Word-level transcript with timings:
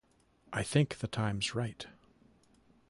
I 0.51 0.63
think 0.63 0.97
the 0.97 1.07
time's 1.07 1.53
right. 1.53 1.85